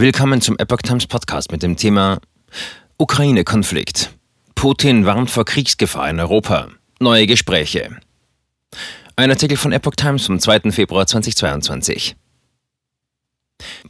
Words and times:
Willkommen 0.00 0.40
zum 0.40 0.56
Epoch 0.56 0.80
Times 0.80 1.06
Podcast 1.06 1.52
mit 1.52 1.62
dem 1.62 1.76
Thema 1.76 2.22
Ukraine-Konflikt. 2.96 4.08
Putin 4.54 5.04
warnt 5.04 5.28
vor 5.28 5.44
Kriegsgefahr 5.44 6.08
in 6.08 6.18
Europa. 6.18 6.68
Neue 7.00 7.26
Gespräche. 7.26 8.00
Ein 9.16 9.28
Artikel 9.28 9.58
von 9.58 9.72
Epoch 9.72 9.96
Times 9.96 10.24
vom 10.24 10.40
2. 10.40 10.70
Februar 10.70 11.06
2022. 11.06 12.16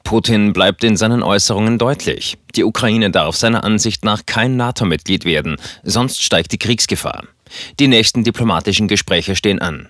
Putin 0.02 0.52
bleibt 0.52 0.82
in 0.82 0.96
seinen 0.96 1.22
Äußerungen 1.22 1.78
deutlich. 1.78 2.38
Die 2.56 2.64
Ukraine 2.64 3.12
darf 3.12 3.36
seiner 3.36 3.62
Ansicht 3.62 4.04
nach 4.04 4.26
kein 4.26 4.56
NATO-Mitglied 4.56 5.24
werden, 5.24 5.58
sonst 5.84 6.24
steigt 6.24 6.50
die 6.50 6.58
Kriegsgefahr. 6.58 7.22
Die 7.78 7.86
nächsten 7.86 8.24
diplomatischen 8.24 8.88
Gespräche 8.88 9.36
stehen 9.36 9.60
an. 9.60 9.88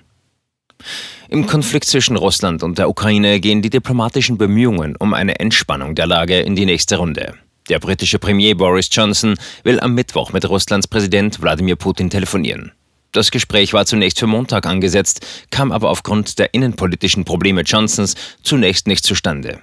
Im 1.29 1.47
Konflikt 1.47 1.87
zwischen 1.87 2.17
Russland 2.17 2.63
und 2.63 2.79
der 2.79 2.89
Ukraine 2.89 3.41
gehen 3.41 3.63
die 3.63 3.71
diplomatischen 3.71 4.39
Bemühungen 4.39 4.97
um 4.97 5.15
eine 5.15 5.39
Entspannung 5.39 5.95
der 5.95 6.07
Lage 6.07 6.41
in 6.41 6.57
die 6.57 6.67
nächste 6.67 6.97
Runde. 6.97 7.35
Der 7.69 7.79
britische 7.79 8.19
Premier 8.19 8.57
Boris 8.57 8.89
Johnson 8.91 9.37
will 9.63 9.79
am 9.79 9.95
Mittwoch 9.95 10.33
mit 10.33 10.49
Russlands 10.49 10.89
Präsident 10.89 11.41
Wladimir 11.41 11.77
Putin 11.77 12.11
telefonieren. 12.11 12.73
Das 13.13 13.31
Gespräch 13.31 13.73
war 13.73 13.87
zunächst 13.87 14.19
für 14.19 14.27
Montag 14.27 14.67
angesetzt, 14.67 15.27
kam 15.51 15.73
aber 15.73 15.91
aufgrund 15.91 16.39
der 16.39 16.55
innenpolitischen 16.55 17.25
Probleme 17.25 17.63
Johnsons 17.63 18.15
zunächst 18.43 18.87
nicht 18.87 19.05
zustande. 19.05 19.61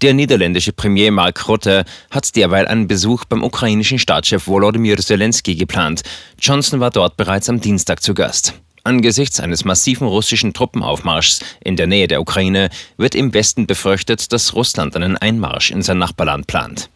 Der 0.00 0.14
niederländische 0.14 0.72
Premier 0.72 1.12
Mark 1.12 1.48
Rutte 1.48 1.84
hat 2.10 2.34
derweil 2.36 2.66
einen 2.66 2.88
Besuch 2.88 3.24
beim 3.24 3.44
ukrainischen 3.44 3.98
Staatschef 3.98 4.46
Volodymyr 4.46 4.96
Zelensky 4.96 5.54
geplant. 5.54 6.02
Johnson 6.38 6.80
war 6.80 6.90
dort 6.90 7.16
bereits 7.16 7.48
am 7.48 7.60
Dienstag 7.60 8.02
zu 8.02 8.14
Gast. 8.14 8.54
Angesichts 8.82 9.40
eines 9.40 9.64
massiven 9.64 10.06
russischen 10.06 10.54
Truppenaufmarschs 10.54 11.40
in 11.62 11.76
der 11.76 11.86
Nähe 11.86 12.08
der 12.08 12.20
Ukraine 12.20 12.70
wird 12.96 13.14
im 13.14 13.34
Westen 13.34 13.66
befürchtet, 13.66 14.32
dass 14.32 14.54
Russland 14.54 14.96
einen 14.96 15.16
Einmarsch 15.16 15.70
in 15.70 15.82
sein 15.82 15.98
Nachbarland 15.98 16.46
plant. 16.46 16.88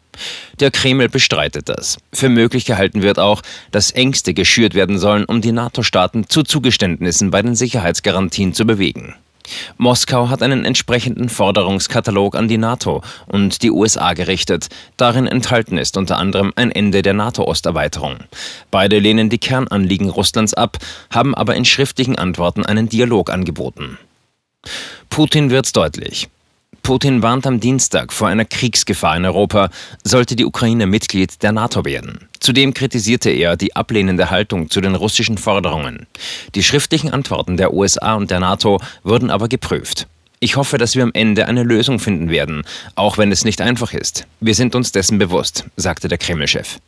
Der 0.60 0.70
Kreml 0.70 1.08
bestreitet 1.08 1.68
das. 1.68 1.98
Für 2.12 2.28
möglich 2.28 2.64
gehalten 2.64 3.02
wird 3.02 3.18
auch, 3.18 3.42
dass 3.70 3.90
Ängste 3.90 4.32
geschürt 4.32 4.74
werden 4.74 4.98
sollen, 4.98 5.24
um 5.24 5.40
die 5.40 5.52
NATO-Staaten 5.52 6.28
zu 6.28 6.42
Zugeständnissen 6.42 7.30
bei 7.30 7.42
den 7.42 7.54
Sicherheitsgarantien 7.54 8.54
zu 8.54 8.64
bewegen. 8.64 9.14
Moskau 9.76 10.28
hat 10.28 10.42
einen 10.42 10.64
entsprechenden 10.64 11.28
Forderungskatalog 11.28 12.34
an 12.34 12.48
die 12.48 12.58
NATO 12.58 13.02
und 13.26 13.62
die 13.62 13.70
USA 13.70 14.12
gerichtet. 14.14 14.68
Darin 14.96 15.26
enthalten 15.26 15.78
ist 15.78 15.96
unter 15.96 16.18
anderem 16.18 16.52
ein 16.56 16.70
Ende 16.70 17.02
der 17.02 17.14
NATO-Osterweiterung. 17.14 18.18
Beide 18.70 18.98
lehnen 18.98 19.30
die 19.30 19.38
Kernanliegen 19.38 20.08
Russlands 20.08 20.54
ab, 20.54 20.78
haben 21.10 21.34
aber 21.34 21.54
in 21.54 21.64
schriftlichen 21.64 22.16
Antworten 22.16 22.64
einen 22.64 22.88
Dialog 22.88 23.30
angeboten. 23.30 23.98
Putin 25.10 25.50
wird's 25.50 25.72
deutlich. 25.72 26.28
Putin 26.84 27.22
warnt 27.22 27.46
am 27.46 27.60
Dienstag 27.60 28.12
vor 28.12 28.28
einer 28.28 28.44
Kriegsgefahr 28.44 29.16
in 29.16 29.24
Europa, 29.24 29.70
sollte 30.04 30.36
die 30.36 30.44
Ukraine 30.44 30.86
Mitglied 30.86 31.42
der 31.42 31.50
NATO 31.50 31.86
werden. 31.86 32.28
Zudem 32.40 32.74
kritisierte 32.74 33.30
er 33.30 33.56
die 33.56 33.74
ablehnende 33.74 34.28
Haltung 34.28 34.68
zu 34.68 34.82
den 34.82 34.94
russischen 34.94 35.38
Forderungen. 35.38 36.06
Die 36.54 36.62
schriftlichen 36.62 37.10
Antworten 37.10 37.56
der 37.56 37.72
USA 37.72 38.16
und 38.16 38.30
der 38.30 38.40
NATO 38.40 38.82
wurden 39.02 39.30
aber 39.30 39.48
geprüft. 39.48 40.06
Ich 40.40 40.56
hoffe, 40.56 40.76
dass 40.76 40.94
wir 40.94 41.04
am 41.04 41.12
Ende 41.14 41.48
eine 41.48 41.62
Lösung 41.62 41.98
finden 41.98 42.28
werden, 42.28 42.64
auch 42.96 43.16
wenn 43.16 43.32
es 43.32 43.46
nicht 43.46 43.62
einfach 43.62 43.94
ist. 43.94 44.26
Wir 44.40 44.54
sind 44.54 44.74
uns 44.74 44.92
dessen 44.92 45.16
bewusst, 45.16 45.64
sagte 45.76 46.08
der 46.08 46.18
Kreml-Chef. 46.18 46.80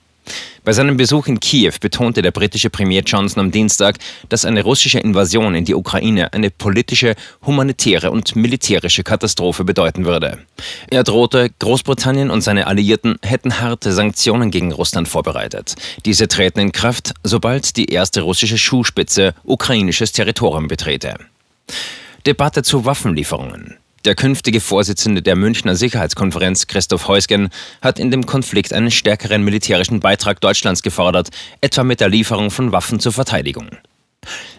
Bei 0.64 0.72
seinem 0.72 0.96
Besuch 0.96 1.28
in 1.28 1.38
Kiew 1.38 1.74
betonte 1.80 2.22
der 2.22 2.32
britische 2.32 2.70
Premier 2.70 3.02
Johnson 3.02 3.40
am 3.40 3.50
Dienstag, 3.52 3.98
dass 4.28 4.44
eine 4.44 4.64
russische 4.64 4.98
Invasion 4.98 5.54
in 5.54 5.64
die 5.64 5.74
Ukraine 5.74 6.32
eine 6.32 6.50
politische, 6.50 7.14
humanitäre 7.44 8.10
und 8.10 8.34
militärische 8.34 9.04
Katastrophe 9.04 9.64
bedeuten 9.64 10.04
würde. 10.04 10.38
Er 10.90 11.04
drohte, 11.04 11.50
Großbritannien 11.58 12.30
und 12.30 12.40
seine 12.40 12.66
Alliierten 12.66 13.16
hätten 13.22 13.60
harte 13.60 13.92
Sanktionen 13.92 14.50
gegen 14.50 14.72
Russland 14.72 15.06
vorbereitet. 15.06 15.76
Diese 16.04 16.26
treten 16.26 16.58
in 16.58 16.72
Kraft, 16.72 17.14
sobald 17.22 17.76
die 17.76 17.86
erste 17.86 18.22
russische 18.22 18.58
Schuhspitze 18.58 19.34
ukrainisches 19.44 20.12
Territorium 20.12 20.66
betrete. 20.66 21.14
Debatte 22.26 22.64
zu 22.64 22.84
Waffenlieferungen. 22.84 23.76
Der 24.06 24.14
künftige 24.14 24.60
Vorsitzende 24.60 25.20
der 25.20 25.34
Münchner 25.34 25.74
Sicherheitskonferenz, 25.74 26.68
Christoph 26.68 27.08
Heusgen, 27.08 27.48
hat 27.82 27.98
in 27.98 28.12
dem 28.12 28.24
Konflikt 28.24 28.72
einen 28.72 28.92
stärkeren 28.92 29.42
militärischen 29.42 29.98
Beitrag 29.98 30.40
Deutschlands 30.40 30.82
gefordert, 30.82 31.30
etwa 31.60 31.82
mit 31.82 31.98
der 31.98 32.08
Lieferung 32.08 32.52
von 32.52 32.70
Waffen 32.70 33.00
zur 33.00 33.10
Verteidigung. 33.10 33.68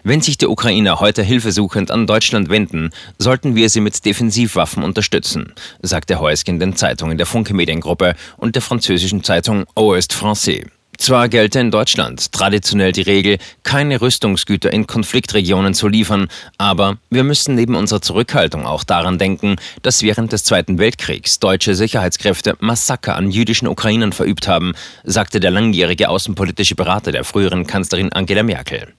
Wenn 0.04 0.20
sich 0.20 0.36
die 0.36 0.48
Ukrainer 0.48 1.00
heute 1.00 1.22
hilfesuchend 1.22 1.90
an 1.90 2.06
Deutschland 2.06 2.50
wenden, 2.50 2.90
sollten 3.16 3.54
wir 3.54 3.70
sie 3.70 3.80
mit 3.80 4.04
Defensivwaffen 4.04 4.82
unterstützen, 4.82 5.54
sagte 5.80 6.20
Heusgen 6.20 6.60
den 6.60 6.76
Zeitungen 6.76 7.16
der 7.16 7.26
Funke 7.26 7.54
Mediengruppe 7.54 8.16
und 8.36 8.54
der 8.54 8.60
französischen 8.60 9.24
Zeitung 9.24 9.64
Ouest 9.74 10.12
Français. 10.12 10.66
Zwar 10.98 11.28
gelte 11.28 11.60
in 11.60 11.70
Deutschland 11.70 12.32
traditionell 12.32 12.90
die 12.90 13.02
Regel, 13.02 13.38
keine 13.62 14.00
Rüstungsgüter 14.00 14.72
in 14.72 14.88
Konfliktregionen 14.88 15.72
zu 15.72 15.86
liefern, 15.86 16.28
aber 16.58 16.98
wir 17.08 17.22
müssen 17.22 17.54
neben 17.54 17.76
unserer 17.76 18.02
Zurückhaltung 18.02 18.66
auch 18.66 18.82
daran 18.82 19.16
denken, 19.16 19.56
dass 19.82 20.02
während 20.02 20.32
des 20.32 20.42
Zweiten 20.42 20.78
Weltkriegs 20.78 21.38
deutsche 21.38 21.76
Sicherheitskräfte 21.76 22.56
Massaker 22.58 23.14
an 23.14 23.30
jüdischen 23.30 23.68
Ukrainern 23.68 24.12
verübt 24.12 24.48
haben, 24.48 24.74
sagte 25.04 25.38
der 25.38 25.52
langjährige 25.52 26.08
außenpolitische 26.08 26.74
Berater 26.74 27.12
der 27.12 27.24
früheren 27.24 27.66
Kanzlerin 27.66 28.12
Angela 28.12 28.42
Merkel. 28.42 28.92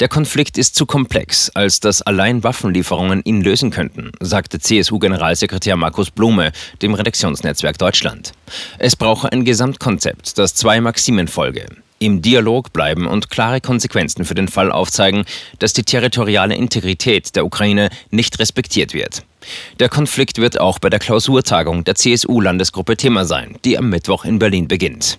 Der 0.00 0.08
Konflikt 0.08 0.58
ist 0.58 0.74
zu 0.74 0.86
komplex, 0.86 1.50
als 1.50 1.80
dass 1.80 2.02
allein 2.02 2.42
Waffenlieferungen 2.42 3.22
ihn 3.24 3.42
lösen 3.42 3.70
könnten, 3.70 4.10
sagte 4.20 4.58
CSU-Generalsekretär 4.58 5.76
Markus 5.76 6.10
Blume 6.10 6.52
dem 6.82 6.94
Redaktionsnetzwerk 6.94 7.78
Deutschland. 7.78 8.32
Es 8.78 8.96
brauche 8.96 9.30
ein 9.30 9.44
Gesamtkonzept, 9.44 10.38
das 10.38 10.54
zwei 10.54 10.80
Maximen 10.80 11.28
folge. 11.28 11.66
Im 12.00 12.22
Dialog 12.22 12.72
bleiben 12.72 13.06
und 13.06 13.30
klare 13.30 13.60
Konsequenzen 13.60 14.24
für 14.24 14.34
den 14.34 14.48
Fall 14.48 14.72
aufzeigen, 14.72 15.24
dass 15.60 15.72
die 15.72 15.84
territoriale 15.84 16.56
Integrität 16.56 17.36
der 17.36 17.46
Ukraine 17.46 17.88
nicht 18.10 18.38
respektiert 18.40 18.94
wird. 18.94 19.22
Der 19.78 19.88
Konflikt 19.88 20.38
wird 20.38 20.60
auch 20.60 20.78
bei 20.78 20.90
der 20.90 20.98
Klausurtagung 20.98 21.84
der 21.84 21.94
CSU-Landesgruppe 21.94 22.96
Thema 22.96 23.24
sein, 23.24 23.56
die 23.64 23.78
am 23.78 23.90
Mittwoch 23.90 24.24
in 24.24 24.38
Berlin 24.38 24.68
beginnt. 24.68 25.18